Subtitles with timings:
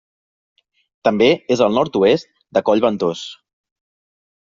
[1.09, 1.27] També
[1.57, 3.25] és al nord-oest de Coll Ventós.